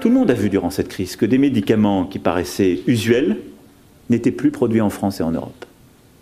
[0.00, 3.36] Tout le monde a vu durant cette crise que des médicaments qui paraissaient usuels
[4.08, 5.66] n'étaient plus produits en France et en Europe.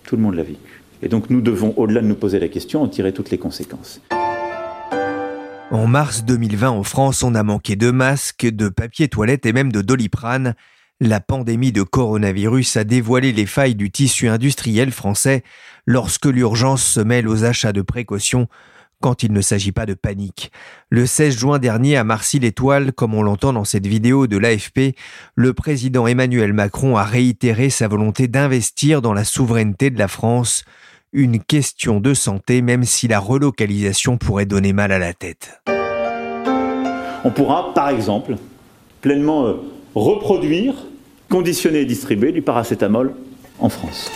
[0.02, 0.82] Tout le monde l'a vécu.
[1.00, 4.00] Et donc nous devons, au-delà de nous poser la question, en tirer toutes les conséquences.
[5.70, 9.70] En mars 2020, en France, on a manqué de masques, de papier toilette et même
[9.70, 10.56] de doliprane.
[11.00, 15.44] La pandémie de coronavirus a dévoilé les failles du tissu industriel français
[15.86, 18.48] lorsque l'urgence se mêle aux achats de précautions
[19.00, 20.50] quand il ne s'agit pas de panique.
[20.90, 24.96] Le 16 juin dernier à Marcy-l'Étoile, comme on l'entend dans cette vidéo de l'AFP,
[25.34, 30.64] le président Emmanuel Macron a réitéré sa volonté d'investir dans la souveraineté de la France
[31.12, 35.62] une question de santé, même si la relocalisation pourrait donner mal à la tête.
[37.24, 38.36] On pourra, par exemple,
[39.00, 39.54] pleinement euh,
[39.94, 40.74] reproduire,
[41.30, 43.14] conditionner et distribuer du paracétamol
[43.58, 44.10] en France.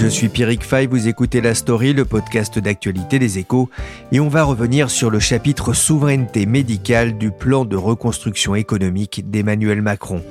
[0.00, 3.68] Je suis Pierrick Fay, vous écoutez La Story, le podcast d'actualité des échos,
[4.12, 9.82] et on va revenir sur le chapitre souveraineté médicale du plan de reconstruction économique d'Emmanuel
[9.82, 10.22] Macron.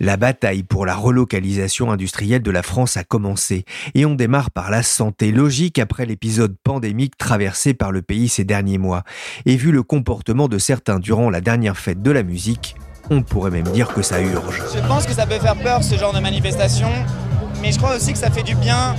[0.00, 4.70] La bataille pour la relocalisation industrielle de la France a commencé et on démarre par
[4.70, 9.04] la santé logique après l'épisode pandémique traversé par le pays ces derniers mois.
[9.44, 12.76] Et vu le comportement de certains durant la dernière fête de la musique,
[13.10, 14.62] on pourrait même dire que ça urge.
[14.74, 16.90] Je pense que ça peut faire peur ce genre de manifestation,
[17.62, 18.94] mais je crois aussi que ça fait du bien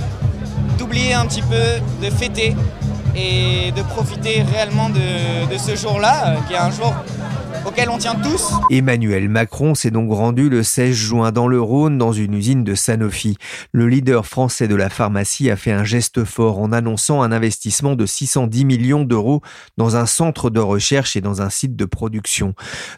[0.78, 2.56] d'oublier un petit peu, de fêter
[3.14, 6.94] et de profiter réellement de, ce jour-là, qui est un jour
[7.66, 8.52] auquel on tient tous.
[8.70, 12.74] Emmanuel Macron s'est donc rendu le 16 juin dans le Rhône dans une usine de
[12.74, 13.36] Sanofi.
[13.72, 17.96] Le leader français de la pharmacie a fait un geste fort en annonçant un investissement
[17.96, 19.42] de 610 millions d'euros
[19.76, 22.54] dans un centre de recherche et dans un site de production.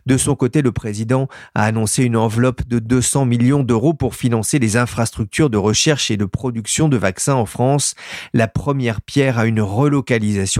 [0.07, 4.59] De son côté, le président a annoncé une enveloppe de 200 millions d'euros pour financer
[4.59, 7.95] les infrastructures de recherche et de production de vaccins en France,
[8.35, 10.00] la première pierre à une relocalisation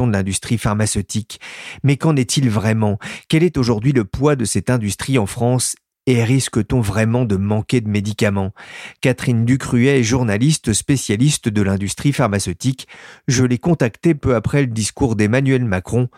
[0.07, 1.41] de l'industrie pharmaceutique.
[1.83, 2.99] Mais qu'en est-il vraiment?
[3.29, 5.77] Quel est aujourd'hui le poids de cette industrie en France
[6.07, 8.53] et risque-t-on vraiment de manquer de médicaments?
[9.01, 12.89] Catherine Ducruet est journaliste spécialiste de l'industrie pharmaceutique.
[13.29, 16.09] Je l'ai contactée peu après le discours d'Emmanuel Macron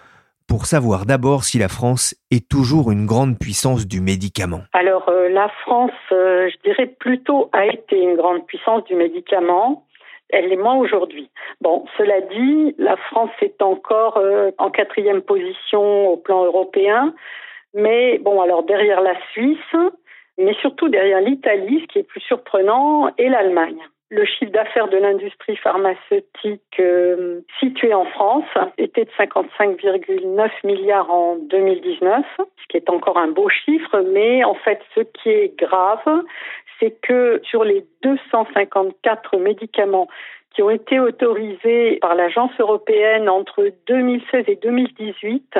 [0.48, 4.62] pour savoir d'abord si la France est toujours une grande puissance du médicament.
[4.72, 9.86] Alors euh, la France, euh, je dirais plutôt, a été une grande puissance du médicament
[10.32, 11.30] elle l'est moins aujourd'hui.
[11.60, 17.14] Bon, cela dit, la France est encore euh, en quatrième position au plan européen.
[17.74, 19.76] Mais bon, alors derrière la Suisse,
[20.38, 23.78] mais surtout derrière l'Italie, ce qui est plus surprenant, et l'Allemagne.
[24.10, 28.44] Le chiffre d'affaires de l'industrie pharmaceutique euh, située en France
[28.76, 34.54] était de 55,9 milliards en 2019, ce qui est encore un beau chiffre, mais en
[34.54, 36.24] fait ce qui est grave,
[36.82, 40.08] c'est que sur les 254 médicaments
[40.52, 45.58] qui ont été autorisés par l'Agence européenne entre 2016 et 2018,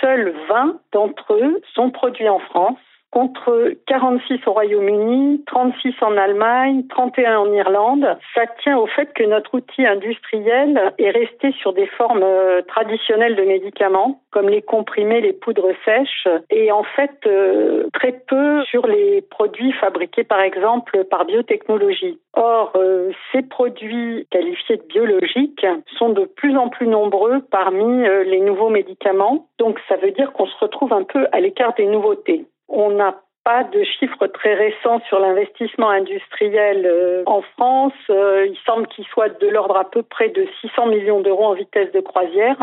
[0.00, 2.78] Seuls 20 d'entre eux sont produits en France
[3.10, 8.16] contre 46 au Royaume-Uni, 36 en Allemagne, 31 en Irlande.
[8.34, 13.34] Ça tient au fait que notre outil industriel est resté sur des formes euh, traditionnelles
[13.34, 18.86] de médicaments, comme les comprimés, les poudres sèches, et en fait euh, très peu sur
[18.86, 22.18] les produits fabriqués par exemple par biotechnologie.
[22.34, 25.66] Or, euh, ces produits qualifiés de biologiques
[25.98, 29.48] sont de plus en plus nombreux parmi les nouveaux médicaments.
[29.58, 32.46] Donc ça veut dire qu'on se retrouve un peu à l'écart des nouveautés.
[32.70, 37.92] On n'a pas de chiffres très récents sur l'investissement industriel euh, en France.
[38.10, 41.54] Euh, il semble qu'il soit de l'ordre à peu près de 600 millions d'euros en
[41.54, 42.56] vitesse de croisière.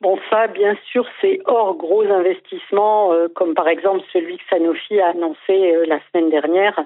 [0.00, 5.00] Bon, ça, bien sûr, c'est hors gros investissements, euh, comme par exemple celui que Sanofi
[5.00, 6.78] a annoncé la semaine dernière,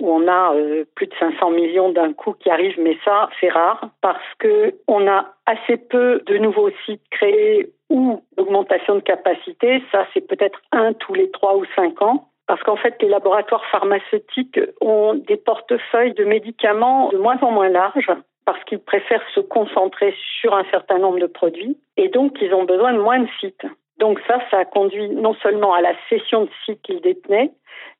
[0.00, 0.52] où on a
[0.96, 5.06] plus de 500 millions d'un coup qui arrive, mais ça, c'est rare, parce que on
[5.06, 10.94] a assez peu de nouveaux sites créés ou d'augmentation de capacité, ça c'est peut-être un
[10.94, 12.28] tous les trois ou cinq ans.
[12.48, 17.68] Parce qu'en fait, les laboratoires pharmaceutiques ont des portefeuilles de médicaments de moins en moins
[17.68, 18.10] larges
[18.44, 22.64] parce qu'ils préfèrent se concentrer sur un certain nombre de produits et donc ils ont
[22.64, 23.66] besoin de moins de sites.
[23.98, 27.52] Donc ça, ça a conduit non seulement à la cession de sites qu'ils détenaient,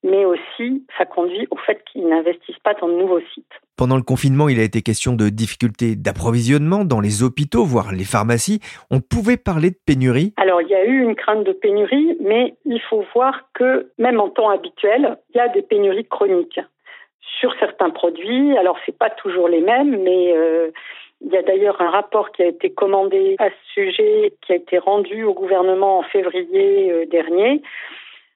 [0.03, 3.53] mais aussi ça conduit au fait qu'ils n'investissent pas dans de nouveaux sites.
[3.77, 8.05] Pendant le confinement, il a été question de difficultés d'approvisionnement dans les hôpitaux, voire les
[8.05, 8.61] pharmacies.
[8.91, 10.35] On pouvait parler de pénurie?
[10.37, 14.21] Alors, il y a eu une crainte de pénurie, mais il faut voir que même
[14.21, 16.61] en temps habituel, il y a des pénuries chroniques
[17.41, 18.57] sur certains produits.
[18.59, 20.71] Alors, c'est pas toujours les mêmes, mais euh,
[21.25, 24.57] il y a d'ailleurs un rapport qui a été commandé à ce sujet, qui a
[24.57, 27.63] été rendu au gouvernement en février euh, dernier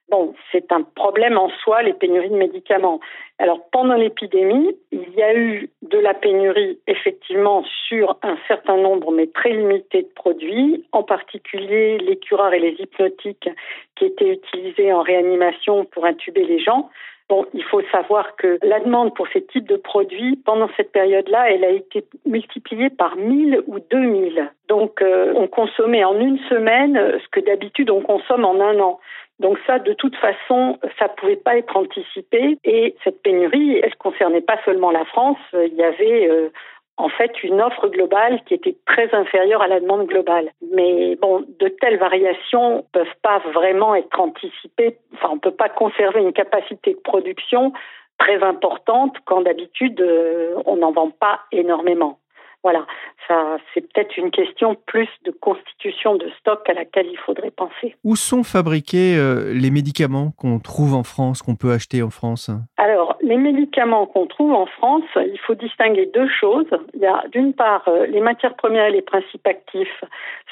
[0.09, 3.01] Bon, c'est un problème en soi, les pénuries de médicaments.
[3.39, 9.11] Alors, pendant l'épidémie, il y a eu de la pénurie, effectivement, sur un certain nombre,
[9.11, 13.49] mais très limité de produits, en particulier les cureurs et les hypnotiques
[13.95, 16.89] qui étaient utilisés en réanimation pour intuber les gens.
[17.29, 21.51] Bon, il faut savoir que la demande pour ces types de produits, pendant cette période-là,
[21.51, 24.49] elle a été multipliée par 1000 ou 2000.
[24.69, 28.99] Donc, euh, on consommait en une semaine ce que d'habitude on consomme en un an.
[29.39, 32.57] Donc ça, de toute façon, ça pouvait pas être anticipé.
[32.63, 35.37] Et cette pénurie, elle concernait pas seulement la France.
[35.53, 36.49] Il y avait euh,
[36.97, 40.51] en fait une offre globale qui était très inférieure à la demande globale.
[40.73, 44.97] Mais bon, de telles variations peuvent pas vraiment être anticipées.
[45.13, 47.71] Enfin, on peut pas conserver une capacité de production
[48.17, 52.19] très importante quand d'habitude euh, on n'en vend pas énormément.
[52.63, 52.85] Voilà,
[53.27, 57.95] ça c'est peut-être une question plus de constitution de stock à laquelle il faudrait penser.
[58.03, 62.49] Où sont fabriqués euh, les médicaments qu'on trouve en France, qu'on peut acheter en France?
[62.77, 62.96] Alors,
[63.27, 66.71] les médicaments qu'on trouve en France, il faut distinguer deux choses.
[66.93, 70.03] Il y a d'une part euh, les matières premières et les principes actifs.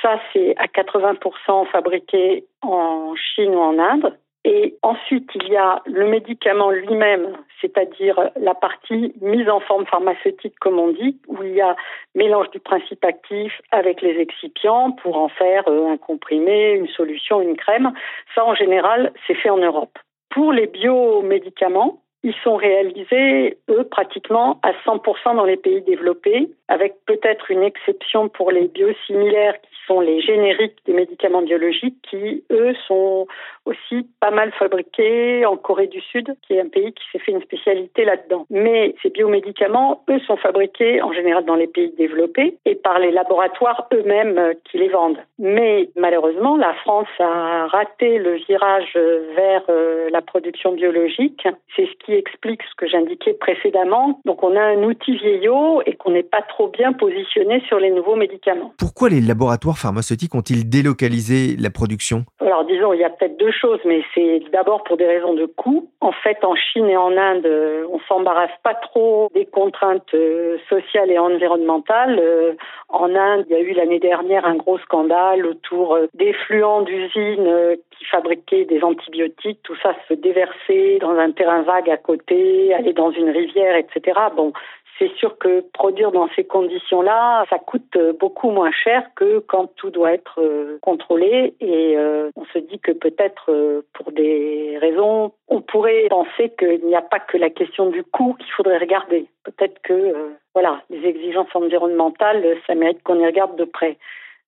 [0.02, 4.14] Ça, c'est à 80% fabriqué en Chine ou en Inde.
[4.44, 10.60] Et ensuite, il y a le médicament lui-même, c'est-à-dire la partie mise en forme pharmaceutique,
[10.60, 11.76] comme on dit, où il y a
[12.14, 17.42] mélange du principe actif avec les excipients pour en faire euh, un comprimé, une solution,
[17.42, 17.94] une crème.
[18.36, 19.98] Ça, en général, c'est fait en Europe.
[20.30, 26.96] Pour les biomédicaments, ils sont réalisés, eux, pratiquement à 100% dans les pays développés, avec
[27.06, 32.74] peut-être une exception pour les biosimilaires qui sont les génériques des médicaments biologiques qui, eux,
[32.88, 33.28] sont
[33.66, 37.32] aussi pas mal fabriqués en Corée du Sud, qui est un pays qui s'est fait
[37.32, 38.46] une spécialité là-dedans.
[38.50, 43.12] Mais ces biomédicaments, eux, sont fabriqués en général dans les pays développés et par les
[43.12, 45.20] laboratoires eux-mêmes euh, qui les vendent.
[45.38, 48.98] Mais malheureusement, la France a raté le virage
[49.36, 51.48] vers euh, la production biologique.
[51.76, 54.20] C'est ce qui explique ce que j'indiquais précédemment.
[54.26, 57.92] Donc on a un outil vieillot et qu'on n'est pas trop bien positionné sur les
[57.92, 58.74] nouveaux médicaments.
[58.78, 62.26] Pourquoi les laboratoires pharmaceutiques ont-ils délocalisé la production?
[62.40, 65.46] Alors disons, il y a peut-être deux choses, mais c'est d'abord pour des raisons de
[65.46, 65.90] coût.
[66.02, 67.48] En fait, en Chine et en Inde,
[67.92, 72.20] on s'embarrasse pas trop des contraintes euh, sociales et environnementales.
[72.20, 72.54] Euh,
[72.90, 76.82] en Inde, il y a eu l'année dernière un gros scandale autour euh, des fluents
[76.82, 79.60] d'usines qui fabriquaient des antibiotiques.
[79.64, 84.20] Tout ça se déversait dans un terrain vague à côté, aller dans une rivière, etc.
[84.36, 84.54] Bon,
[84.98, 89.90] c'est sûr que produire dans ces conditions-là, ça coûte beaucoup moins cher que quand tout
[89.90, 91.54] doit être euh, contrôlé.
[91.60, 96.86] Et euh, on se dit que peut-être euh, pour des raisons, on pourrait penser qu'il
[96.86, 99.26] n'y a pas que la question du coût qu'il faudrait regarder.
[99.44, 100.14] Peut-être que
[100.54, 103.98] voilà, les exigences environnementales, ça mérite qu'on y regarde de près.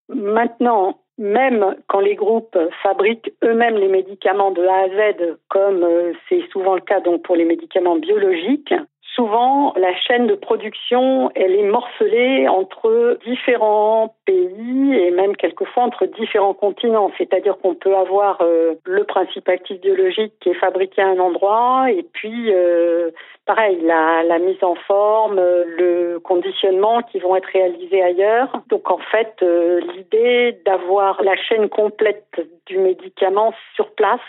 [0.09, 5.85] Maintenant, même quand les groupes fabriquent eux-mêmes les médicaments de A à Z, comme
[6.29, 8.73] c'est souvent le cas donc pour les médicaments biologiques,
[9.17, 16.05] souvent la chaîne de production, elle est morcelée entre différents pays et même quelquefois entre
[16.05, 17.11] différents continents.
[17.17, 21.91] C'est-à-dire qu'on peut avoir euh, le principe actif biologique qui est fabriqué à un endroit
[21.91, 23.09] et puis euh,
[23.47, 28.49] pareil la, mise en forme, le conditionnement qui vont être réalisés ailleurs.
[28.69, 34.19] Donc en fait, euh, l'idée d'avoir la chaîne complète du médicament sur place,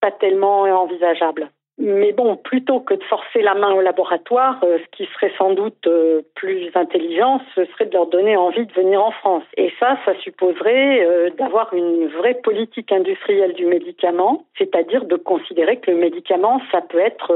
[0.00, 1.50] pas tellement envisageable.
[1.78, 5.54] Mais bon, plutôt que de forcer la main au laboratoire, euh, ce qui serait sans
[5.54, 9.44] doute euh, plus intelligent, ce serait de leur donner envie de venir en France.
[9.56, 15.78] Et ça, ça supposerait euh, d'avoir une vraie politique industrielle du médicament, c'est-à-dire de considérer
[15.78, 17.32] que le médicament, ça peut être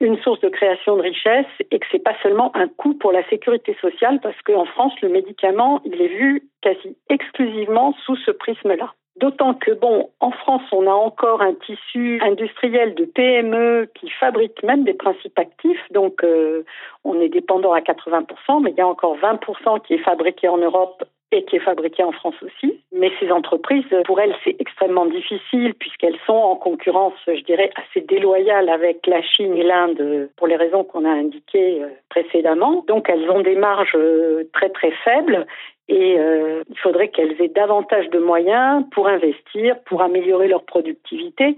[0.00, 3.28] une source de création de richesse et que c'est pas seulement un coût pour la
[3.28, 8.92] sécurité sociale parce qu'en France, le médicament, il est vu quasi exclusivement sous ce prisme-là.
[9.18, 14.62] D'autant que, bon, en France, on a encore un tissu industriel de PME qui fabrique
[14.62, 16.64] même des principes actifs, donc euh,
[17.02, 20.58] on est dépendant à 80%, mais il y a encore 20% qui est fabriqué en
[20.58, 21.02] Europe
[21.32, 22.80] et qui est fabriqué en France aussi.
[22.92, 28.00] Mais ces entreprises, pour elles, c'est extrêmement difficile puisqu'elles sont en concurrence, je dirais, assez
[28.00, 32.84] déloyale avec la Chine et l'Inde pour les raisons qu'on a indiquées euh, précédemment.
[32.86, 35.46] Donc elles ont des marges euh, très très faibles
[35.88, 41.56] et euh, il faudrait qu'elles aient davantage de moyens pour investir, pour améliorer leur productivité,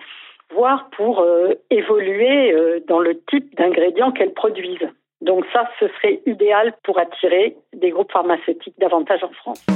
[0.55, 1.25] voire pour
[1.69, 2.55] évoluer
[2.87, 4.89] dans le type d'ingrédients qu'elles produisent.
[5.21, 9.67] Donc ça, ce serait idéal pour attirer des groupes pharmaceutiques davantage en France.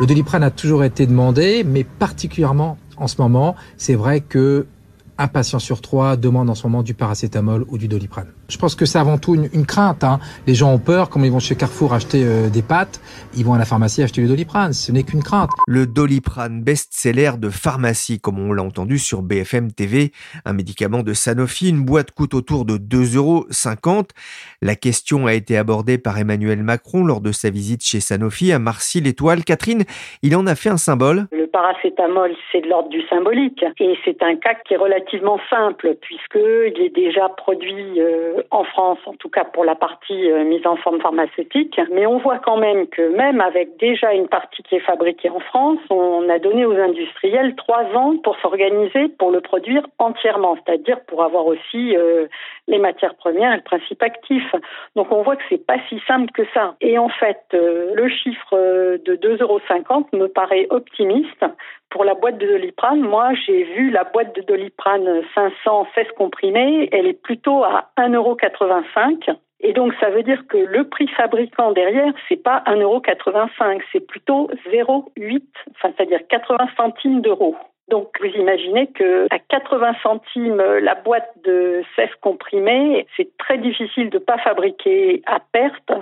[0.00, 4.66] Le doliprane a toujours été demandé, mais particulièrement en ce moment, c'est vrai que
[5.18, 8.32] un patient sur trois demande en ce moment du paracétamol ou du doliprane.
[8.48, 10.04] Je pense que c'est avant tout une, crainte.
[10.04, 10.18] Hein.
[10.46, 13.00] Les gens ont peur, comme ils vont chez Carrefour acheter euh, des pâtes,
[13.36, 14.72] ils vont à la pharmacie acheter du doliprane.
[14.72, 15.50] Ce n'est qu'une crainte.
[15.66, 20.12] Le doliprane best-seller de pharmacie, comme on l'a entendu sur BFM TV,
[20.44, 23.46] un médicament de Sanofi, une boîte coûte autour de 2,50 euros.
[24.60, 28.58] La question a été abordée par Emmanuel Macron lors de sa visite chez Sanofi à
[28.58, 29.44] Marcy-l'Étoile.
[29.44, 29.84] Catherine,
[30.22, 31.26] il en a fait un symbole.
[31.32, 33.64] Le paracétamol, c'est de l'ordre du symbolique.
[33.80, 38.98] Et c'est un cas qui est relativement simple, puisqu'il est déjà produit euh, en France,
[39.06, 41.80] en tout cas pour la partie euh, mise en forme pharmaceutique.
[41.92, 45.40] Mais on voit quand même que même avec déjà une partie qui est fabriquée en
[45.40, 51.00] France, on a donné aux industriels trois ans pour s'organiser pour le produire entièrement, c'est-à-dire
[51.06, 52.26] pour avoir aussi euh,
[52.68, 54.44] les matières premières et le principe actif.
[54.96, 56.74] Donc on voit que c'est pas si simple que ça.
[56.80, 58.56] Et en fait, le chiffre
[59.04, 59.60] de 2,50 euros
[60.12, 61.44] me paraît optimiste
[61.94, 66.88] pour la boîte de doliprane, moi, j'ai vu la boîte de doliprane 500 16 comprimés,
[66.90, 69.36] elle est plutôt à 1,85€.
[69.60, 74.50] Et donc, ça veut dire que le prix fabricant derrière, c'est pas 1,85€, c'est plutôt
[74.72, 77.54] 0,8, enfin, c'est-à-dire 80 centimes d'euros.
[77.88, 84.10] Donc, vous imaginez que à 80 centimes la boîte de 16 comprimés, c'est très difficile
[84.10, 85.92] de pas fabriquer à perte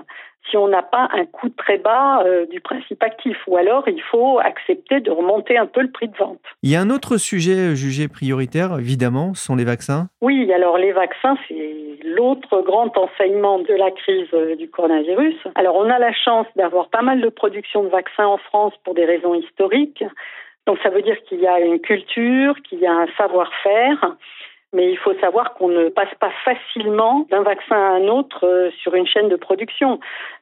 [0.50, 3.36] si on n'a pas un coût très bas euh, du principe actif.
[3.46, 6.40] Ou alors, il faut accepter de remonter un peu le prix de vente.
[6.62, 10.08] Il y a un autre sujet jugé prioritaire, évidemment, sont les vaccins.
[10.20, 15.36] Oui, alors les vaccins, c'est l'autre grand enseignement de la crise euh, du coronavirus.
[15.54, 18.94] Alors, on a la chance d'avoir pas mal de production de vaccins en France pour
[18.94, 20.04] des raisons historiques.
[20.66, 24.16] Donc, ça veut dire qu'il y a une culture, qu'il y a un savoir-faire.
[24.72, 28.70] Mais il faut savoir qu'on ne passe pas facilement d'un vaccin à un autre euh,
[28.82, 30.00] sur une chaîne de production.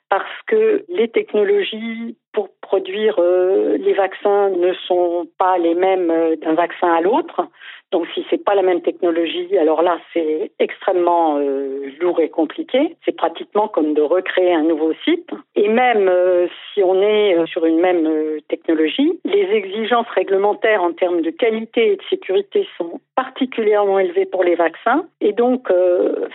[0.08, 6.36] Parce que les technologies pour produire euh, les vaccins ne sont pas les mêmes euh,
[6.36, 7.42] d'un vaccin à l'autre.
[7.90, 12.96] Donc si c'est pas la même technologie, alors là c'est extrêmement euh, lourd et compliqué.
[13.04, 15.28] C'est pratiquement comme de recréer un nouveau site.
[15.56, 16.08] Et même
[16.72, 18.08] si on est sur une même
[18.48, 24.44] technologie, les exigences réglementaires en termes de qualité et de sécurité sont particulièrement élevées pour
[24.44, 25.04] les vaccins.
[25.20, 25.66] Et donc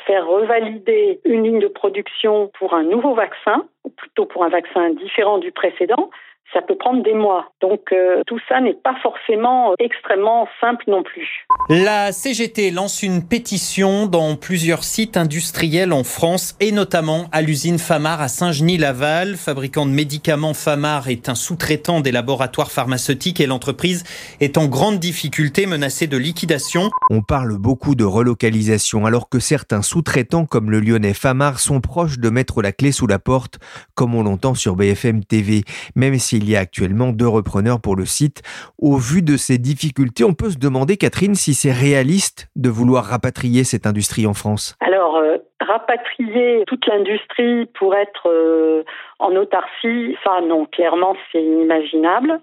[0.06, 4.90] faire revalider une ligne de production pour un nouveau vaccin ou plutôt pour un vaccin
[4.90, 6.10] différent du précédent, précédent
[6.56, 7.52] ça peut prendre des mois.
[7.62, 11.46] Donc euh, tout ça n'est pas forcément extrêmement simple non plus.
[11.70, 17.78] La CGT lance une pétition dans plusieurs sites industriels en France et notamment à l'usine
[17.78, 19.36] Famar à Saint-Genis-Laval.
[19.36, 24.04] Fabricant de médicaments, Famar est un sous-traitant des laboratoires pharmaceutiques et l'entreprise
[24.40, 26.90] est en grande difficulté menacée de liquidation.
[27.10, 32.20] On parle beaucoup de relocalisation alors que certains sous-traitants comme le lyonnais Famar sont proches
[32.20, 33.60] de mettre la clé sous la porte
[33.94, 35.64] comme on l'entend sur BFM TV.
[35.96, 38.44] Même si il y a actuellement deux repreneurs pour le site.
[38.78, 43.06] Au vu de ces difficultés, on peut se demander, Catherine, si c'est réaliste de vouloir
[43.06, 44.76] rapatrier cette industrie en France.
[44.80, 48.84] Alors, euh, rapatrier toute l'industrie pour être euh,
[49.18, 52.42] en autarcie, ça non, clairement, c'est inimaginable.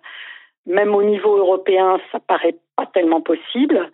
[0.67, 3.91] Même au niveau européen, ça paraît pas tellement possible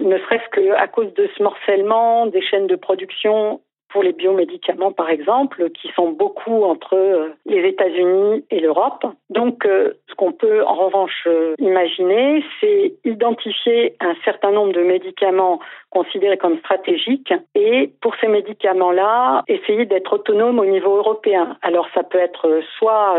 [0.00, 3.60] ne serait-ce qu'à cause de ce morcellement des chaînes de production
[3.94, 9.06] pour les biomédicaments, par exemple, qui sont beaucoup entre euh, les États-Unis et l'Europe.
[9.30, 14.80] Donc, euh, ce qu'on peut en revanche euh, imaginer, c'est identifier un certain nombre de
[14.80, 15.60] médicaments
[15.90, 21.56] considérés comme stratégiques et pour ces médicaments-là, essayer d'être autonome au niveau européen.
[21.62, 23.14] Alors, ça peut être soit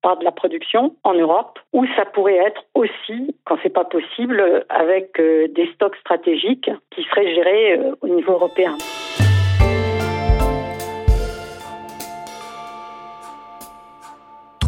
[0.00, 4.64] par de la production en Europe, ou ça pourrait être aussi, quand c'est pas possible,
[4.68, 8.76] avec des stocks stratégiques qui seraient gérés au niveau européen.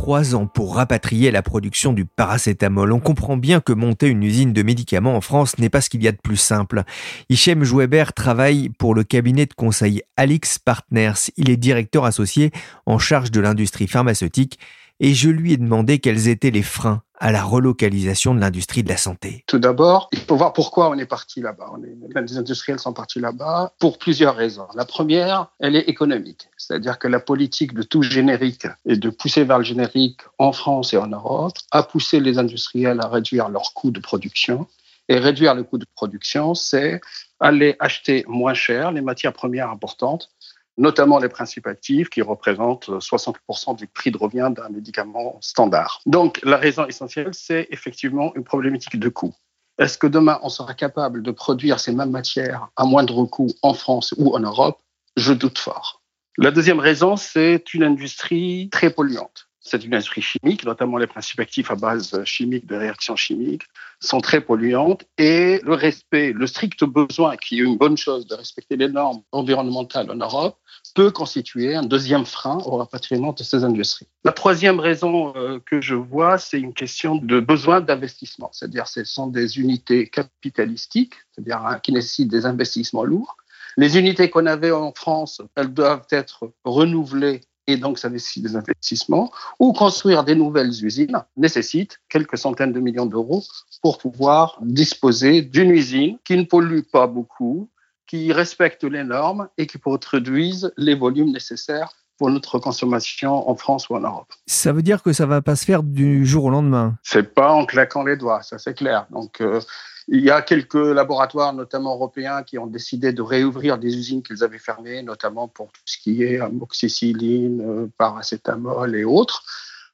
[0.07, 2.93] Trois ans pour rapatrier la production du paracétamol.
[2.93, 6.01] On comprend bien que monter une usine de médicaments en France n'est pas ce qu'il
[6.05, 6.85] y a de plus simple.
[7.29, 11.33] Hichem Jouebert travaille pour le cabinet de conseil Alix Partners.
[11.37, 12.53] Il est directeur associé
[12.87, 14.61] en charge de l'industrie pharmaceutique
[15.01, 18.89] et je lui ai demandé quels étaient les freins à la relocalisation de l'industrie de
[18.89, 21.73] la santé Tout d'abord, il faut voir pourquoi on est parti là-bas.
[22.15, 24.67] Les industriels sont partis là-bas pour plusieurs raisons.
[24.75, 26.49] La première, elle est économique.
[26.57, 30.93] C'est-à-dire que la politique de tout générique et de pousser vers le générique en France
[30.93, 34.67] et en Europe a poussé les industriels à réduire leurs coûts de production.
[35.09, 37.01] Et réduire le coût de production, c'est
[37.39, 40.31] aller acheter moins cher les matières premières importantes
[40.79, 46.01] notamment les principes actifs qui représentent 60% du prix de revient d'un médicament standard.
[46.07, 49.35] Donc la raison essentielle, c'est effectivement une problématique de coût.
[49.79, 53.75] Est-ce que demain, on sera capable de produire ces mêmes matières à moindre coût en
[53.75, 54.81] France ou en Europe?
[55.17, 56.03] Je doute fort.
[56.39, 59.49] La deuxième raison, c'est une industrie très polluante.
[59.61, 63.65] C'est une industrie chimique, notamment les principes actifs à base chimique de réactions chimiques
[64.07, 68.35] sont très polluantes et le respect, le strict besoin, qui est une bonne chose, de
[68.35, 70.59] respecter les normes environnementales en Europe,
[70.95, 74.07] peut constituer un deuxième frein au rapatriement de ces industries.
[74.25, 79.05] La troisième raison euh, que je vois, c'est une question de besoin d'investissement, c'est-à-dire ce
[79.05, 83.37] sont des unités capitalistiques, c'est-à-dire hein, qui nécessitent des investissements lourds.
[83.77, 88.57] Les unités qu'on avait en France, elles doivent être renouvelées et donc ça nécessite des
[88.57, 93.43] investissements, ou construire des nouvelles usines nécessite quelques centaines de millions d'euros
[93.83, 97.69] pour pouvoir disposer d'une usine qui ne pollue pas beaucoup,
[98.07, 103.89] qui respecte les normes et qui produise les volumes nécessaires pour notre consommation en France
[103.89, 104.33] ou en Europe.
[104.47, 106.97] Ça veut dire que ça va pas se faire du jour au lendemain?
[107.03, 109.07] C'est pas en claquant les doigts, ça c'est clair.
[109.11, 109.61] Donc euh,
[110.09, 114.45] il y a quelques laboratoires, notamment européens, qui ont décidé de réouvrir des usines qu'ils
[114.45, 119.43] avaient fermées, notamment pour tout ce qui est amoxicilline, euh, paracétamol et autres.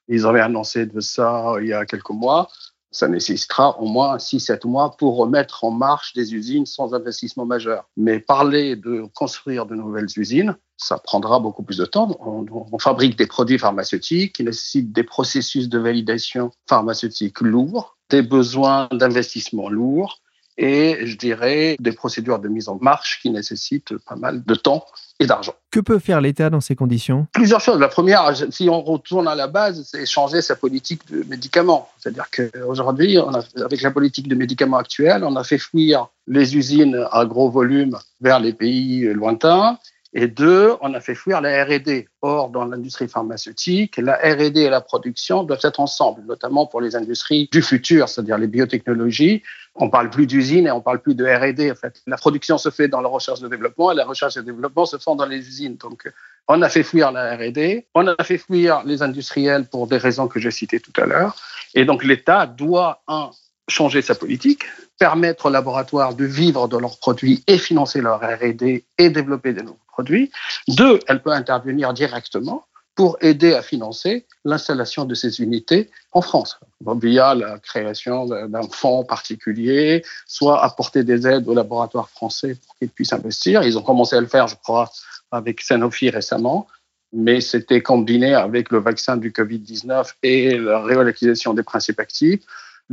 [0.07, 2.49] Ils avaient annoncé de ça il y a quelques mois.
[2.93, 7.89] Ça nécessitera au moins 6-7 mois pour remettre en marche des usines sans investissement majeur.
[7.97, 12.15] Mais parler de construire de nouvelles usines, ça prendra beaucoup plus de temps.
[12.21, 18.87] On, fabrique des produits pharmaceutiques qui nécessitent des processus de validation pharmaceutique lourds des besoins
[18.91, 20.21] d'investissement lourds
[20.57, 24.85] et, je dirais, des procédures de mise en marche qui nécessitent pas mal de temps
[25.19, 25.53] et d'argent.
[25.71, 27.27] Que peut faire l'État dans ces conditions?
[27.33, 27.79] Plusieurs choses.
[27.79, 31.89] La première, si on retourne à la base, c'est changer sa politique de médicaments.
[31.97, 33.17] C'est-à-dire qu'aujourd'hui,
[33.57, 37.97] avec la politique de médicaments actuelle, on a fait fuir les usines à gros volume
[38.21, 39.77] vers les pays lointains
[40.15, 42.07] et deux, on a fait fuir la R&D.
[42.21, 46.95] Or, dans l'industrie pharmaceutique, la R&D et la production doivent être ensemble, notamment pour les
[46.95, 49.41] industries du futur, c'est-à-dire les biotechnologies.
[49.75, 51.71] On parle plus d'usines et on parle plus de R&D.
[51.71, 54.43] En fait, la production se fait dans la recherche et développement et la recherche et
[54.43, 55.77] développement se font dans les usines.
[55.77, 56.07] Donc,
[56.47, 60.27] on a fait fuir la R&D, on a fait fuir les industriels pour des raisons
[60.27, 61.35] que j'ai citées tout à l'heure.
[61.73, 63.31] Et donc, l'État doit, un,
[63.69, 64.63] changer sa politique,
[64.99, 69.61] permettre aux laboratoires de vivre de leurs produits et financer leur R&D et développer des
[69.61, 70.31] nouveaux produits.
[70.67, 72.65] Deux, elle peut intervenir directement
[72.95, 76.59] pour aider à financer l'installation de ces unités en France,
[77.01, 82.89] via la création d'un fonds particulier, soit apporter des aides aux laboratoires français pour qu'ils
[82.89, 83.63] puissent investir.
[83.63, 84.91] Ils ont commencé à le faire, je crois,
[85.31, 86.67] avec Sanofi récemment,
[87.11, 92.41] mais c'était combiné avec le vaccin du Covid-19 et la réutilisation des principes actifs.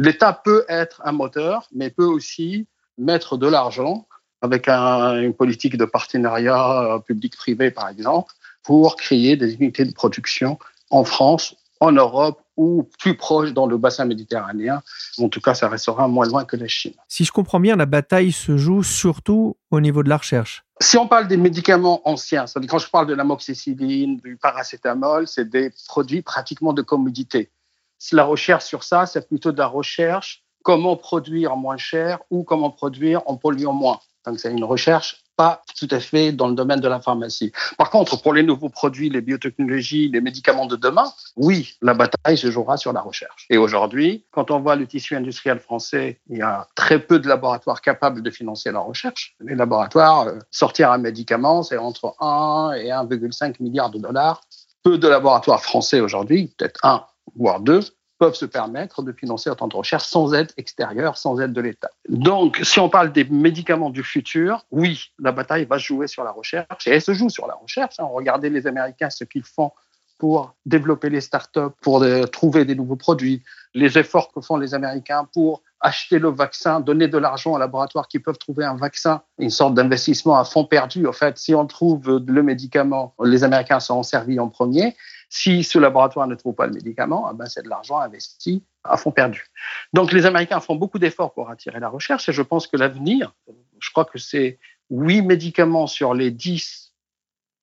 [0.02, 4.06] L'État peut être un moteur, mais peut aussi mettre de l'argent
[4.40, 8.32] avec une politique de partenariat euh, public-privé, par exemple,
[8.62, 10.58] pour créer des unités de production
[10.88, 14.82] en France, en Europe ou plus proche dans le bassin méditerranéen.
[15.18, 16.94] En tout cas, ça restera moins loin que la Chine.
[17.06, 20.64] Si je comprends bien, la bataille se joue surtout au niveau de la recherche.
[20.80, 25.70] Si on parle des médicaments anciens, quand je parle de l'amoxicilline, du paracétamol, c'est des
[25.88, 27.50] produits pratiquement de commodité.
[28.12, 32.70] La recherche sur ça, c'est plutôt de la recherche comment produire moins cher ou comment
[32.70, 34.00] produire en polluant moins.
[34.26, 37.50] Donc c'est une recherche pas tout à fait dans le domaine de la pharmacie.
[37.78, 42.36] Par contre, pour les nouveaux produits, les biotechnologies, les médicaments de demain, oui, la bataille
[42.36, 43.46] se jouera sur la recherche.
[43.48, 47.26] Et aujourd'hui, quand on voit le tissu industriel français, il y a très peu de
[47.26, 49.34] laboratoires capables de financer la recherche.
[49.40, 54.42] Les laboratoires, euh, sortir un médicament, c'est entre 1 et 1,5 milliard de dollars.
[54.82, 57.80] Peu de laboratoires français aujourd'hui, peut-être un, voire deux,
[58.18, 61.90] peuvent se permettre de financer autant de recherche sans aide extérieure, sans aide de l'État.
[62.08, 66.30] Donc, si on parle des médicaments du futur, oui, la bataille va jouer sur la
[66.30, 67.94] recherche, et elle se joue sur la recherche.
[67.98, 68.06] Hein.
[68.12, 69.72] Regardez les Américains, ce qu'ils font
[70.18, 75.26] pour développer les startups, pour trouver des nouveaux produits, les efforts que font les Américains
[75.32, 79.48] pour acheter le vaccin, donner de l'argent aux laboratoires qui peuvent trouver un vaccin, une
[79.48, 81.06] sorte d'investissement à fond perdu.
[81.06, 84.94] En fait, si on trouve le médicament, les Américains sont servis en premier.
[85.32, 88.96] Si ce laboratoire ne trouve pas le médicament, ah ben c'est de l'argent investi à
[88.96, 89.46] fond perdu.
[89.92, 93.32] Donc les Américains font beaucoup d'efforts pour attirer la recherche et je pense que l'avenir,
[93.78, 94.58] je crois que c'est
[94.90, 96.94] 8 médicaments sur les 10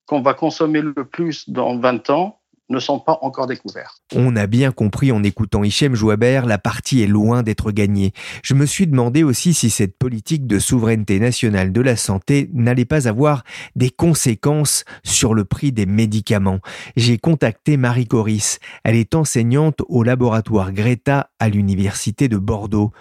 [0.05, 2.36] qu'on va consommer le plus dans 20 ans
[2.69, 3.97] ne sont pas encore découverts.
[4.15, 8.13] On a bien compris en écoutant Hichem Jouaber, la partie est loin d'être gagnée.
[8.43, 12.85] Je me suis demandé aussi si cette politique de souveraineté nationale de la santé n'allait
[12.85, 13.43] pas avoir
[13.75, 16.59] des conséquences sur le prix des médicaments.
[16.95, 18.59] J'ai contacté Marie Coris.
[18.83, 22.91] Elle est enseignante au laboratoire Greta à l'université de Bordeaux.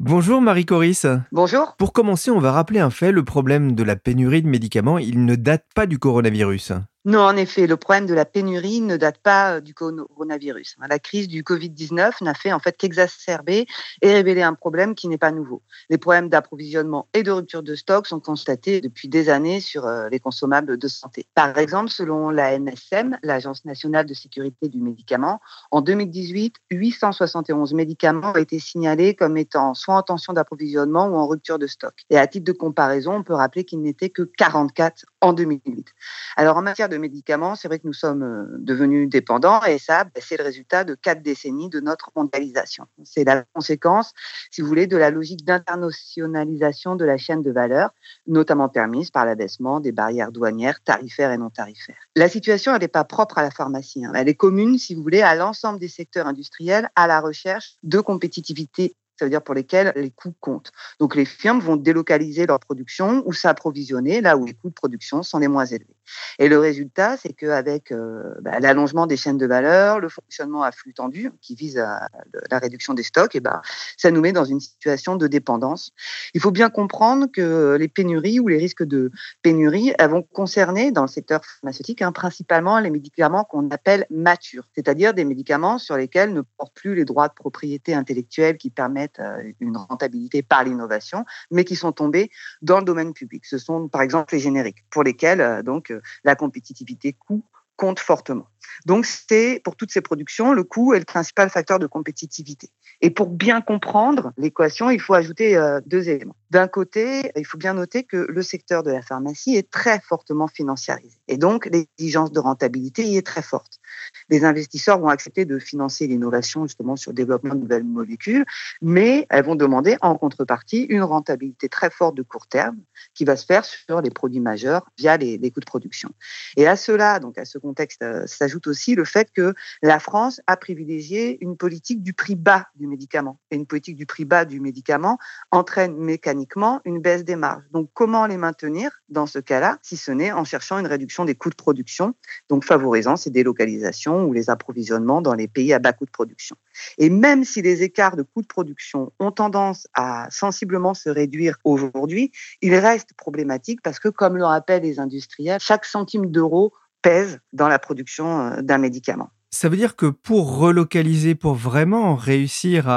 [0.00, 1.06] Bonjour Marie Coris.
[1.30, 1.76] Bonjour.
[1.78, 5.24] Pour commencer, on va rappeler un fait, le problème de la pénurie de médicaments, il
[5.24, 6.72] ne date pas du coronavirus.
[7.06, 10.76] Non, en effet, le problème de la pénurie ne date pas euh, du coronavirus.
[10.88, 13.66] La crise du Covid-19 n'a fait en fait qu'exacerber
[14.00, 15.60] et révéler un problème qui n'est pas nouveau.
[15.90, 20.08] Les problèmes d'approvisionnement et de rupture de stock sont constatés depuis des années sur euh,
[20.08, 21.26] les consommables de santé.
[21.34, 28.32] Par exemple, selon la NSM, l'Agence nationale de sécurité du médicament, en 2018, 871 médicaments
[28.32, 31.92] ont été signalés comme étant soit en tension d'approvisionnement ou en rupture de stock.
[32.08, 35.88] Et à titre de comparaison, on peut rappeler qu'il n'était que 44 en 2008.
[36.36, 40.04] Alors en matière de médicaments, c'est vrai que nous sommes euh, devenus dépendants et ça,
[40.20, 42.86] c'est le résultat de quatre décennies de notre mondialisation.
[43.04, 44.12] C'est la conséquence,
[44.50, 47.90] si vous voulez, de la logique d'internationalisation de la chaîne de valeur,
[48.26, 51.96] notamment permise par l'abaissement des barrières douanières tarifaires et non tarifaires.
[52.16, 54.04] La situation, elle n'est pas propre à la pharmacie.
[54.04, 54.12] Hein.
[54.14, 58.00] Elle est commune, si vous voulez, à l'ensemble des secteurs industriels à la recherche de
[58.00, 60.72] compétitivité ça veut dire pour lesquels les coûts comptent.
[60.98, 65.22] Donc les firmes vont délocaliser leur production ou s'approvisionner là où les coûts de production
[65.22, 65.96] sont les moins élevés.
[66.38, 70.72] Et le résultat, c'est qu'avec euh, bah, l'allongement des chaînes de valeur, le fonctionnement à
[70.72, 72.08] flux tendu qui vise à
[72.50, 73.62] la réduction des stocks, et bah,
[73.96, 75.92] ça nous met dans une situation de dépendance.
[76.34, 79.10] Il faut bien comprendre que les pénuries ou les risques de
[79.42, 84.64] pénurie elles vont concerner dans le secteur pharmaceutique hein, principalement les médicaments qu'on appelle matures,
[84.74, 89.20] c'est-à-dire des médicaments sur lesquels ne portent plus les droits de propriété intellectuelle qui permettent
[89.20, 92.30] euh, une rentabilité par l'innovation, mais qui sont tombés
[92.62, 93.44] dans le domaine public.
[93.46, 95.92] Ce sont par exemple les génériques, pour lesquels euh, donc
[96.24, 97.44] la compétitivité coût
[97.76, 98.46] compte fortement.
[98.86, 102.70] Donc, c'est pour toutes ces productions, le coût est le principal facteur de compétitivité.
[103.00, 106.36] Et pour bien comprendre l'équation, il faut ajouter deux éléments.
[106.50, 110.48] D'un côté, il faut bien noter que le secteur de la pharmacie est très fortement
[110.48, 111.18] financiarisé.
[111.28, 113.80] Et donc, l'exigence de rentabilité y est très forte
[114.28, 118.44] les investisseurs vont accepter de financer l'innovation justement sur le développement de nouvelles molécules,
[118.82, 122.78] mais elles vont demander en contrepartie une rentabilité très forte de court terme
[123.14, 126.10] qui va se faire sur les produits majeurs via les, coûts de production.
[126.56, 130.40] Et à cela, donc à ce contexte, euh, s'ajoute aussi le fait que la France
[130.46, 133.38] a privilégié une politique du prix bas du médicament.
[133.50, 135.18] Et une politique du prix bas du médicament
[135.50, 137.64] entraîne mécaniquement une baisse des marges.
[137.72, 141.34] Donc comment les maintenir dans ce cas-là, si ce n'est en cherchant une réduction des
[141.34, 142.14] coûts de production,
[142.48, 146.56] donc favorisant ces délocalisations ou les approvisionnements dans les pays à bas coût de production.
[146.98, 151.56] Et même si les écarts de coûts de production ont tendance à sensiblement se réduire
[151.64, 156.72] aujourd'hui, il reste problématique parce que, comme le rappellent les industriels, chaque centime d'euro
[157.04, 159.30] pèse dans la production euh, d'un médicament.
[159.54, 162.88] Ça veut dire que pour relocaliser, pour vraiment réussir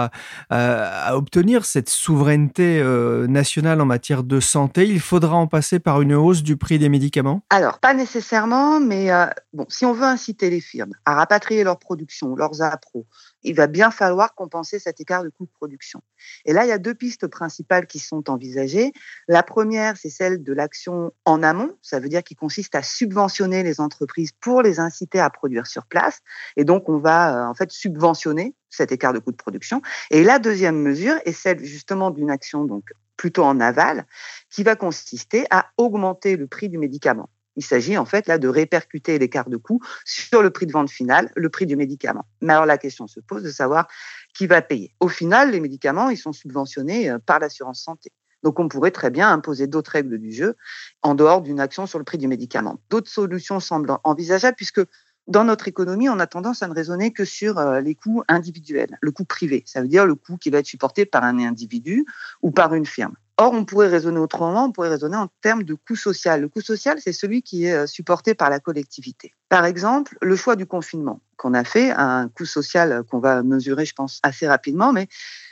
[0.50, 6.02] à, obtenir cette souveraineté euh, nationale en matière de santé, il faudra en passer par
[6.02, 7.44] une hausse du prix des médicaments?
[7.52, 11.78] Alors, pas nécessairement, mais euh, bon, si on veut inciter les firmes à rapatrier leur
[11.78, 13.06] production, leurs appros,
[13.48, 16.02] il va bien falloir compenser cet écart de coût de production.
[16.46, 18.92] Et là, il y a deux pistes principales qui sont envisagées.
[19.28, 23.64] La première, c'est celle de l'action en amont, ça veut dire qu'il consiste à subventionner
[23.64, 26.20] les entreprises pour les inciter à produire sur place.
[26.58, 29.82] Et donc, on va euh, en fait subventionner cet écart de coût de production.
[30.12, 34.06] Et la deuxième mesure est celle justement d'une action donc plutôt en aval,
[34.52, 37.30] qui va consister à augmenter le prix du médicament.
[37.58, 40.90] Il s'agit en fait là de répercuter l'écart de coût sur le prix de vente
[40.90, 42.26] final, le prix du médicament.
[42.42, 43.88] Mais alors la question se pose de savoir
[44.34, 44.94] qui va payer.
[45.00, 48.12] Au final, les médicaments, ils sont subventionnés euh, par l'assurance santé.
[48.44, 50.56] Donc on pourrait très bien imposer d'autres règles du jeu
[51.02, 52.80] en dehors d'une action sur le prix du médicament.
[52.90, 54.82] D'autres solutions semblent envisageables puisque
[55.28, 58.98] dans notre économie, on a tendance à ne raisonner que sur euh, les coûts individuels,
[59.02, 59.64] le coût privé.
[59.66, 62.06] Ça veut dire le coût qui va être supporté par un individu
[62.42, 63.16] ou par une firme.
[63.40, 66.42] Or, on pourrait raisonner autrement, on pourrait raisonner en termes de coût social.
[66.42, 69.34] Le coût social, c'est celui qui est euh, supporté par la collectivité.
[69.48, 73.86] Par exemple, le choix du confinement qu'on a fait, un coût social qu'on va mesurer,
[73.86, 75.08] je pense, assez rapidement, mais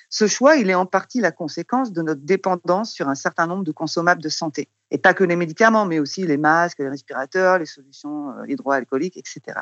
[0.10, 3.64] ce choix, il est en partie la conséquence de notre dépendance sur un certain nombre
[3.64, 4.70] de consommables de santé.
[4.90, 9.18] Et pas que les médicaments, mais aussi les masques, les respirateurs, les solutions euh, hydroalcooliques,
[9.18, 9.60] etc.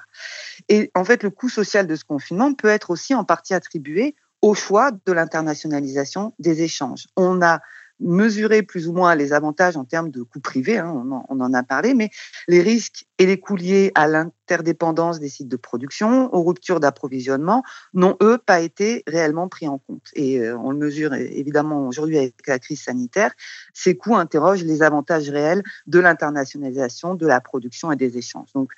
[0.69, 4.15] Et en fait, le coût social de ce confinement peut être aussi en partie attribué
[4.41, 7.07] au choix de l'internationalisation des échanges.
[7.15, 7.61] On a
[7.99, 11.63] mesurer plus ou moins les avantages en termes de coûts privés, hein, on, en, a
[11.63, 12.09] parlé, mais
[12.47, 17.63] les risques et les coûts liés à l'interdépendance des sites de production, aux ruptures d'approvisionnement,
[17.93, 20.07] n'ont, eux, pas été réellement pris en compte.
[20.13, 23.31] Et euh, on le mesure évidemment aujourd'hui avec la crise sanitaire.
[23.73, 28.51] Ces coûts interrogent les avantages réels de l'internationalisation de la production et des échanges.
[28.53, 28.71] Donc,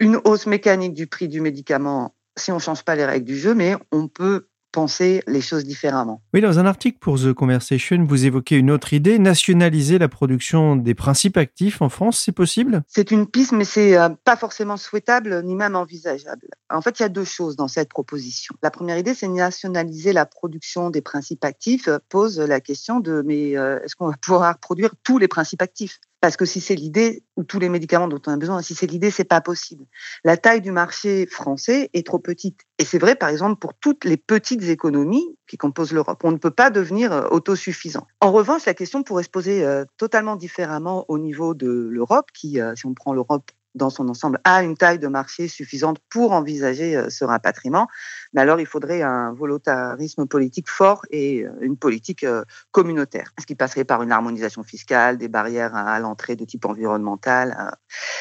[0.00, 3.36] une hausse mécanique du prix du médicament si on ne change pas les règles du
[3.36, 6.22] jeu, mais on peut penser les choses différemment.
[6.34, 10.76] Oui, dans un article pour The Conversation, vous évoquez une autre idée, nationaliser la production
[10.76, 12.82] des principes actifs en France, c'est possible?
[12.88, 16.48] C'est une piste, mais c'est euh, pas forcément souhaitable ni même envisageable.
[16.70, 18.54] En fait, il y a deux choses dans cette proposition.
[18.62, 23.56] La première idée, c'est nationaliser la production des principes actifs, pose la question de mais
[23.56, 26.00] euh, est-ce qu'on va pouvoir produire tous les principes actifs?
[26.22, 28.86] Parce que si c'est l'idée, ou tous les médicaments dont on a besoin, si c'est
[28.86, 29.86] l'idée, c'est pas possible.
[30.22, 32.60] La taille du marché français est trop petite.
[32.78, 36.20] Et c'est vrai, par exemple, pour toutes les petites économies qui composent l'Europe.
[36.22, 38.06] On ne peut pas devenir euh, autosuffisant.
[38.20, 42.60] En revanche, la question pourrait se poser euh, totalement différemment au niveau de l'Europe, qui,
[42.60, 46.32] euh, si on prend l'Europe dans son ensemble, a une taille de marché suffisante pour
[46.32, 47.88] envisager ce rapatriement
[48.32, 53.46] mais alors il faudrait un volontarisme politique fort et euh, une politique euh, communautaire, ce
[53.46, 57.70] qui passerait par une harmonisation fiscale, des barrières à l'entrée de type environnemental, euh,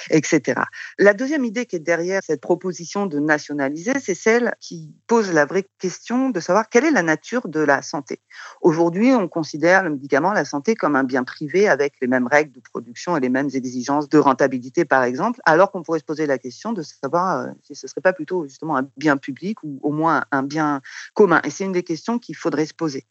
[0.09, 0.61] etc.
[0.97, 5.45] La deuxième idée qui est derrière cette proposition de nationaliser, c'est celle qui pose la
[5.45, 8.19] vraie question de savoir quelle est la nature de la santé.
[8.61, 12.51] Aujourd'hui, on considère le médicament, la santé, comme un bien privé avec les mêmes règles
[12.51, 16.25] de production et les mêmes exigences de rentabilité, par exemple, alors qu'on pourrait se poser
[16.25, 19.91] la question de savoir si ce serait pas plutôt justement un bien public ou au
[19.91, 20.81] moins un bien
[21.13, 21.41] commun.
[21.43, 23.05] Et c'est une des questions qu'il faudrait se poser.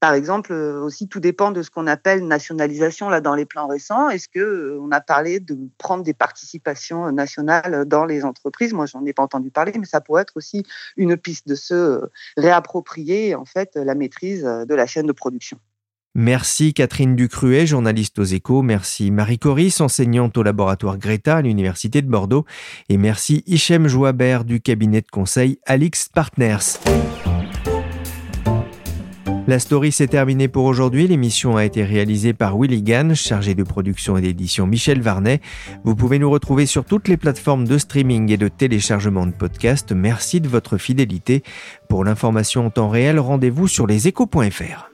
[0.00, 3.66] Par exemple, euh, aussi, tout dépend de ce qu'on appelle nationalisation là dans les plans
[3.66, 4.08] récents.
[4.10, 8.72] Est-ce que euh, a parlé de prendre des participations nationales dans les entreprises?
[8.72, 10.62] Moi, j'en ai pas entendu parler, mais ça pourrait être aussi
[10.96, 15.58] une piste de se euh, réapproprier en fait la maîtrise de la chaîne de production.
[16.16, 18.62] Merci Catherine Ducruet, journaliste aux échos.
[18.62, 22.44] Merci Marie Coris, enseignante au laboratoire Greta à l'Université de Bordeaux.
[22.88, 26.78] Et merci Hichem Joabert du cabinet de conseil Alix Partners.
[29.48, 31.08] La story s'est terminée pour aujourd'hui.
[31.08, 35.40] L'émission a été réalisée par Willy Gann, chargé de production et d'édition Michel Varnet.
[35.82, 39.90] Vous pouvez nous retrouver sur toutes les plateformes de streaming et de téléchargement de podcasts.
[39.90, 41.42] Merci de votre fidélité.
[41.88, 44.93] Pour l'information en temps réel, rendez-vous sur leséchos.fr.